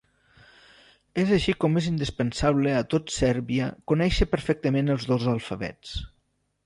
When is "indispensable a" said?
1.91-2.81